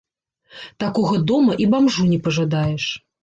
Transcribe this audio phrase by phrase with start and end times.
[0.83, 2.89] Такога дома і бамжу не пажадаеш.